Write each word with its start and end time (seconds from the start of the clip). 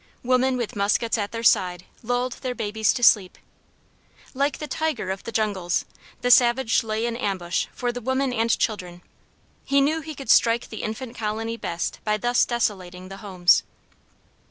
Women 0.23 0.57
with 0.57 0.75
muskets 0.75 1.15
at 1.19 1.31
their 1.31 1.43
side 1.43 1.85
lulled 2.01 2.37
their 2.41 2.55
babes 2.55 2.91
to 2.93 3.03
sleep. 3.03 3.37
Like 4.33 4.57
the 4.57 4.65
tiger 4.67 5.11
of 5.11 5.25
the 5.25 5.31
jungles, 5.31 5.85
the 6.21 6.31
savage 6.31 6.81
lay 6.83 7.05
in 7.05 7.15
ambush 7.15 7.67
for 7.71 7.91
the 7.91 8.01
women 8.01 8.33
and 8.33 8.49
children: 8.57 9.03
he 9.63 9.79
knew 9.79 10.01
he 10.01 10.15
could 10.15 10.31
strike 10.31 10.69
the 10.69 10.81
infant 10.81 11.15
colony 11.15 11.55
best 11.55 11.99
by 12.03 12.17
thus 12.17 12.45
desolating 12.45 13.09
the 13.09 13.17
homes. 13.17 13.61